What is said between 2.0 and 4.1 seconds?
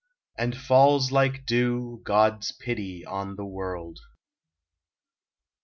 God's pity on the world.